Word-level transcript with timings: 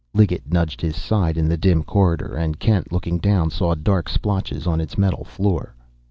Liggett 0.15 0.51
nudged 0.51 0.81
his 0.81 0.95
side 0.95 1.37
in 1.37 1.47
the 1.47 1.57
dim 1.57 1.83
corridor, 1.83 2.35
and 2.35 2.57
Kent, 2.57 2.91
looking 2.91 3.19
down, 3.19 3.51
saw 3.51 3.75
dark 3.75 4.09
splotches 4.09 4.65
on 4.65 4.81
its 4.81 4.97
metal 4.97 5.23
floor. 5.23 5.75